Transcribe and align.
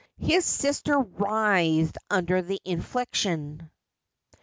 His 0.17 0.45
sister 0.45 0.97
writhed 0.97 1.95
under 2.09 2.41
the 2.41 2.59
infliction. 2.65 3.69